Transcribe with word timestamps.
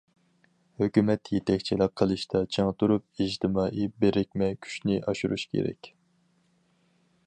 ھۆكۈمەت 0.83 1.29
يېتەكچىلىك 1.33 1.93
قىلىشتا 2.01 2.41
چىڭ 2.57 2.71
تۇرۇپ، 2.79 3.23
ئىجتىمائىي 3.27 3.93
بىرىكمە 4.05 4.51
كۈچنى 4.67 5.01
ئاشۇرۇش 5.03 5.49
كېرەك. 5.55 5.97